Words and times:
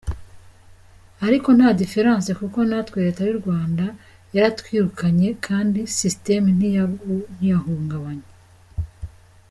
Ariko 1.27 1.49
nta 1.57 1.69
difference 1.81 2.29
kuko 2.39 2.57
natwe 2.69 2.97
leta 3.05 3.21
y’u 3.27 3.39
Rwanda 3.41 3.85
yaratwirukanye 4.35 5.29
kandi 5.45 5.79
system 5.99 6.43
ntiyahungabanye. 7.39 8.27